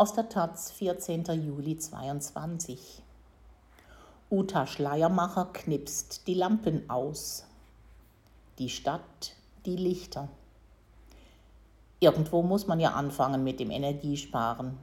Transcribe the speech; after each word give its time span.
Aus 0.00 0.14
der 0.14 0.30
Taz, 0.30 0.70
14. 0.70 1.24
Juli 1.44 1.76
22. 1.76 3.02
Uta 4.30 4.66
Schleiermacher 4.66 5.50
knipst 5.52 6.26
die 6.26 6.32
Lampen 6.32 6.88
aus. 6.88 7.44
Die 8.58 8.70
Stadt, 8.70 9.36
die 9.66 9.76
Lichter. 9.76 10.28
Irgendwo 11.98 12.40
muss 12.42 12.66
man 12.66 12.80
ja 12.80 12.92
anfangen 12.92 13.44
mit 13.44 13.60
dem 13.60 13.70
Energiesparen. 13.70 14.78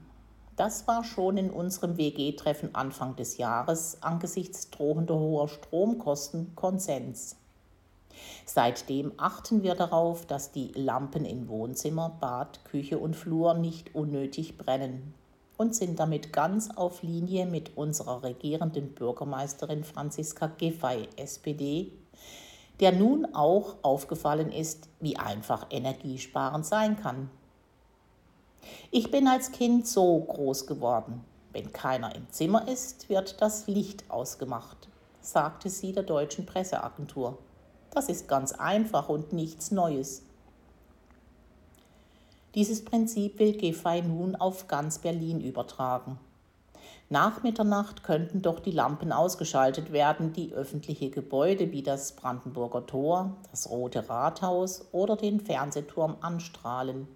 Das 0.56 0.88
war 0.88 1.04
schon 1.04 1.38
in 1.38 1.50
unserem 1.50 1.98
WG-Treffen 1.98 2.76
Anfang 2.76 3.16
des 3.16 3.38
Jahres 3.38 4.04
angesichts 4.04 4.70
drohender 4.70 5.16
hoher 5.16 5.48
Stromkosten 5.48 6.54
Konsens. 6.54 7.38
Seitdem 8.46 9.12
achten 9.18 9.64
wir 9.64 9.76
darauf, 9.76 10.26
dass 10.26 10.52
die 10.52 10.72
Lampen 10.74 11.26
in 11.26 11.48
Wohnzimmer, 11.48 12.18
Bad, 12.20 12.64
Küche 12.66 12.98
und 12.98 13.16
Flur 13.16 13.54
nicht 13.54 13.94
unnötig 13.96 14.58
brennen 14.58 15.14
und 15.58 15.76
sind 15.76 16.00
damit 16.00 16.32
ganz 16.32 16.70
auf 16.76 17.02
Linie 17.02 17.46
mit 17.46 17.76
unserer 17.76 18.24
regierenden 18.24 18.94
Bürgermeisterin 18.94 19.84
Franziska 19.84 20.48
Giffey, 20.48 21.10
SPD, 21.18 21.92
der 22.80 22.92
nun 22.92 23.34
auch 23.34 23.76
aufgefallen 23.82 24.52
ist, 24.52 24.88
wie 25.00 25.18
einfach 25.18 25.66
energiesparend 25.72 26.66
sein 26.66 26.96
kann. 26.98 27.30
Ich 28.92 29.10
bin 29.12 29.28
als 29.28 29.52
Kind 29.52 29.88
so 29.88 30.20
groß 30.20 30.68
geworden. 30.68 31.24
Wenn 31.54 31.72
keiner 31.72 32.16
im 32.16 32.30
Zimmer 32.30 32.68
ist, 32.68 33.10
wird 33.10 33.42
das 33.42 33.68
Licht 33.68 34.04
ausgemacht, 34.10 34.90
sagte 35.22 35.70
sie 35.70 35.92
der 35.92 36.04
deutschen 36.04 36.46
Presseagentur. 36.46 37.38
Das 37.98 38.10
ist 38.10 38.28
ganz 38.28 38.52
einfach 38.52 39.10
und 39.10 39.34
nichts 39.34 39.72
Neues. 39.72 40.22
Dieses 42.54 42.86
Prinzip 42.86 43.40
will 43.40 43.54
Giffey 43.54 44.04
nun 44.04 44.36
auf 44.36 44.68
ganz 44.68 45.00
Berlin 45.00 45.42
übertragen. 45.42 46.20
Nach 47.10 47.42
Mitternacht 47.42 48.04
könnten 48.04 48.44
doch 48.44 48.60
die 48.60 48.70
Lampen 48.70 49.12
ausgeschaltet 49.12 49.92
werden, 49.92 50.32
die 50.32 50.54
öffentliche 50.54 51.10
Gebäude 51.10 51.72
wie 51.72 51.82
das 51.82 52.12
Brandenburger 52.12 52.86
Tor, 52.86 53.36
das 53.50 53.68
Rote 53.68 54.08
Rathaus 54.08 54.86
oder 54.92 55.16
den 55.16 55.40
Fernsehturm 55.40 56.18
anstrahlen. 56.22 57.08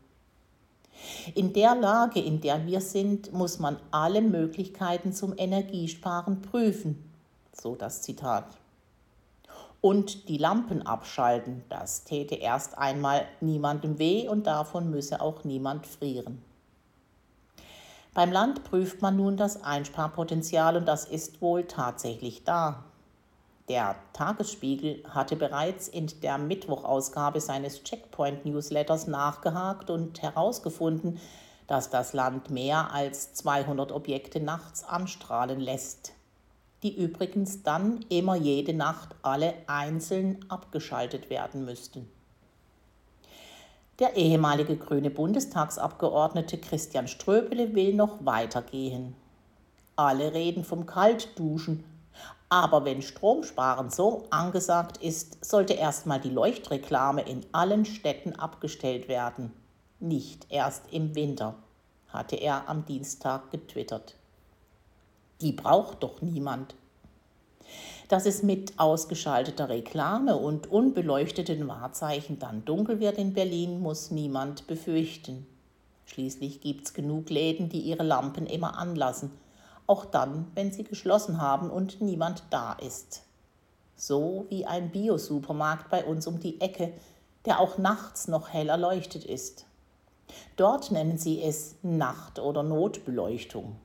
In 1.35 1.53
der 1.53 1.75
Lage, 1.75 2.19
in 2.19 2.41
der 2.41 2.65
wir 2.65 2.81
sind, 2.81 3.31
muss 3.33 3.59
man 3.59 3.77
alle 3.91 4.23
Möglichkeiten 4.23 5.13
zum 5.13 5.35
Energiesparen 5.37 6.41
prüfen, 6.41 7.07
so 7.53 7.75
das 7.75 8.01
Zitat. 8.01 8.60
Und 9.81 10.29
die 10.29 10.37
Lampen 10.37 10.85
abschalten, 10.85 11.63
das 11.67 12.03
täte 12.03 12.35
erst 12.35 12.77
einmal 12.77 13.25
niemandem 13.41 13.97
weh 13.97 14.29
und 14.29 14.45
davon 14.45 14.91
müsse 14.91 15.19
auch 15.19 15.43
niemand 15.43 15.87
frieren. 15.87 16.43
Beim 18.13 18.31
Land 18.31 18.63
prüft 18.63 19.01
man 19.01 19.17
nun 19.17 19.37
das 19.37 19.63
Einsparpotenzial 19.63 20.77
und 20.77 20.85
das 20.85 21.05
ist 21.05 21.41
wohl 21.41 21.63
tatsächlich 21.63 22.43
da. 22.43 22.83
Der 23.69 23.95
Tagesspiegel 24.11 25.01
hatte 25.07 25.37
bereits 25.37 25.87
in 25.87 26.07
der 26.21 26.37
Mittwochausgabe 26.37 27.39
seines 27.39 27.83
Checkpoint-Newsletters 27.83 29.07
nachgehakt 29.07 29.89
und 29.89 30.21
herausgefunden, 30.21 31.19
dass 31.67 31.89
das 31.89 32.11
Land 32.11 32.49
mehr 32.49 32.93
als 32.93 33.33
200 33.33 33.93
Objekte 33.93 34.41
nachts 34.41 34.83
anstrahlen 34.83 35.61
lässt, 35.61 36.11
die 36.83 36.97
übrigens 36.97 37.63
dann 37.63 38.05
immer 38.09 38.35
jede 38.35 38.73
Nacht 38.73 39.15
alle 39.21 39.53
einzeln 39.67 40.43
abgeschaltet 40.49 41.29
werden 41.29 41.65
müssten. 41.65 42.09
Der 43.99 44.15
ehemalige 44.15 44.77
grüne 44.77 45.11
Bundestagsabgeordnete 45.11 46.57
Christian 46.57 47.07
Ströbele 47.07 47.75
will 47.75 47.93
noch 47.93 48.25
weitergehen. 48.25 49.15
Alle 49.95 50.33
reden 50.33 50.63
vom 50.63 50.85
Kaltduschen 50.87 51.83
aber 52.51 52.83
wenn 52.83 53.01
Stromsparen 53.01 53.89
so 53.89 54.25
angesagt 54.29 54.97
ist, 54.97 55.43
sollte 55.43 55.71
erstmal 55.71 56.19
die 56.19 56.29
Leuchtreklame 56.29 57.21
in 57.21 57.45
allen 57.53 57.85
Städten 57.85 58.35
abgestellt 58.35 59.07
werden. 59.07 59.53
Nicht 60.01 60.47
erst 60.49 60.91
im 60.91 61.15
Winter, 61.15 61.55
hatte 62.09 62.35
er 62.35 62.67
am 62.67 62.85
Dienstag 62.85 63.51
getwittert. 63.51 64.17
Die 65.41 65.51
braucht 65.51 66.03
doch 66.03 66.21
niemand. 66.21 66.75
Dass 68.07 68.25
es 68.25 68.43
mit 68.43 68.77
ausgeschalteter 68.77 69.69
Reklame 69.69 70.37
und 70.37 70.71
unbeleuchteten 70.71 71.67
Wahrzeichen 71.67 72.39
dann 72.39 72.65
dunkel 72.65 72.99
wird 72.99 73.17
in 73.17 73.33
Berlin, 73.33 73.79
muss 73.81 74.11
niemand 74.11 74.67
befürchten. 74.67 75.45
Schließlich 76.05 76.61
gibt's 76.61 76.93
genug 76.93 77.29
Läden, 77.29 77.69
die 77.69 77.79
ihre 77.79 78.03
Lampen 78.03 78.45
immer 78.45 78.77
anlassen 78.77 79.31
auch 79.91 80.05
dann, 80.05 80.47
wenn 80.55 80.71
sie 80.71 80.85
geschlossen 80.85 81.41
haben 81.41 81.69
und 81.69 81.99
niemand 81.99 82.43
da 82.49 82.73
ist. 82.73 83.23
So 83.97 84.45
wie 84.47 84.65
ein 84.65 84.89
Biosupermarkt 84.89 85.89
bei 85.89 86.05
uns 86.05 86.27
um 86.27 86.39
die 86.39 86.61
Ecke, 86.61 86.93
der 87.43 87.59
auch 87.59 87.77
nachts 87.77 88.29
noch 88.29 88.47
hell 88.49 88.69
erleuchtet 88.69 89.25
ist. 89.25 89.65
Dort 90.55 90.91
nennen 90.91 91.17
sie 91.17 91.43
es 91.43 91.75
Nacht- 91.81 92.39
oder 92.39 92.63
Notbeleuchtung. 92.63 93.75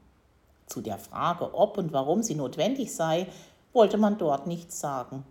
Zu 0.67 0.81
der 0.81 0.99
Frage, 0.99 1.55
ob 1.55 1.79
und 1.79 1.93
warum 1.93 2.23
sie 2.23 2.35
notwendig 2.35 2.95
sei, 2.95 3.27
wollte 3.73 3.99
man 3.99 4.19
dort 4.19 4.47
nichts 4.47 4.81
sagen. 4.81 5.25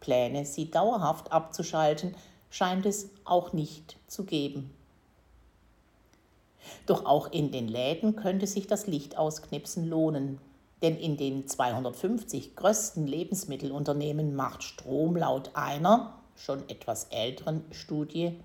Pläne, 0.00 0.44
sie 0.44 0.70
dauerhaft 0.70 1.32
abzuschalten, 1.32 2.14
scheint 2.50 2.86
es 2.86 3.10
auch 3.24 3.52
nicht 3.52 3.96
zu 4.06 4.24
geben. 4.24 4.70
Doch 6.86 7.04
auch 7.04 7.30
in 7.32 7.50
den 7.50 7.68
Läden 7.68 8.16
könnte 8.16 8.46
sich 8.46 8.66
das 8.66 8.86
Lichtausknipsen 8.86 9.88
lohnen. 9.88 10.38
Denn 10.82 10.96
in 10.98 11.16
den 11.16 11.46
250 11.48 12.56
größten 12.56 13.06
Lebensmittelunternehmen 13.06 14.36
macht 14.36 14.62
Strom 14.62 15.16
laut 15.16 15.50
einer, 15.54 16.14
schon 16.36 16.68
etwas 16.68 17.04
älteren 17.04 17.64
Studie 17.70 18.38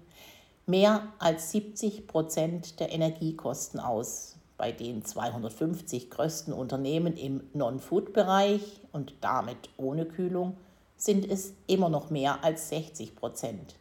mehr 0.65 1.07
als 1.17 1.51
70 1.51 2.07
Prozent 2.07 2.79
der 2.79 2.91
Energiekosten 2.91 3.79
aus. 3.79 4.38
Bei 4.59 4.73
den 4.73 5.05
250 5.05 6.09
größten 6.09 6.53
Unternehmen 6.53 7.15
im 7.15 7.49
Non-Food-Bereich 7.53 8.81
und 8.91 9.13
damit 9.21 9.69
ohne 9.77 10.05
Kühlung 10.05 10.57
sind 10.97 11.25
es 11.25 11.53
immer 11.67 11.87
noch 11.87 12.09
mehr 12.09 12.43
als 12.43 12.67
60 12.67 13.15
Prozent. 13.15 13.75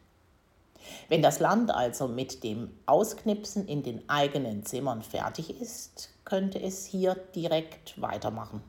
Wenn 1.09 1.21
das 1.21 1.41
Land 1.41 1.75
also 1.75 2.07
mit 2.07 2.45
dem 2.45 2.71
Ausknipsen 2.87 3.67
in 3.67 3.83
den 3.83 4.09
eigenen 4.09 4.65
Zimmern 4.65 5.03
fertig 5.03 5.61
ist, 5.61 6.11
könnte 6.25 6.63
es 6.63 6.87
hier 6.87 7.17
direkt 7.35 8.01
weitermachen. 8.01 8.63